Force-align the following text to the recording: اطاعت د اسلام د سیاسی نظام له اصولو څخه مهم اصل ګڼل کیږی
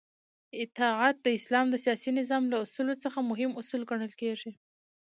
اطاعت 0.63 1.15
د 1.21 1.27
اسلام 1.37 1.65
د 1.69 1.75
سیاسی 1.85 2.11
نظام 2.19 2.43
له 2.51 2.57
اصولو 2.65 2.93
څخه 3.03 3.19
مهم 3.31 3.51
اصل 3.61 3.81
ګڼل 3.91 4.11
کیږی 4.21 4.51